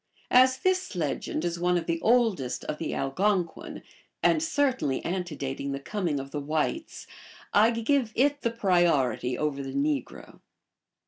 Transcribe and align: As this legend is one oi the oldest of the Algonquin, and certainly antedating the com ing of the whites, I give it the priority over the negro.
As 0.31 0.57
this 0.57 0.95
legend 0.95 1.45
is 1.45 1.59
one 1.59 1.77
oi 1.77 1.81
the 1.83 2.01
oldest 2.01 2.65
of 2.65 2.79
the 2.79 2.95
Algonquin, 2.95 3.83
and 4.23 4.41
certainly 4.41 5.05
antedating 5.05 5.73
the 5.73 5.79
com 5.79 6.07
ing 6.07 6.19
of 6.19 6.31
the 6.31 6.39
whites, 6.41 7.05
I 7.53 7.69
give 7.69 8.11
it 8.15 8.41
the 8.41 8.49
priority 8.49 9.37
over 9.37 9.61
the 9.61 9.73
negro. 9.75 10.39